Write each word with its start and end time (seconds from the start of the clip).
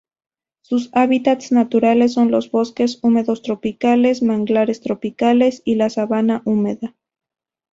Sus 0.61 0.89
hábitats 0.93 1.51
naturales 1.51 2.13
son 2.13 2.31
los 2.31 2.49
bosques 2.49 2.97
húmedos 3.03 3.43
tropicales, 3.43 4.23
manglares 4.23 4.81
tropicales 4.81 5.61
y 5.63 5.75
la 5.75 5.91
sabana 5.91 6.41
húmeda. 6.43 6.95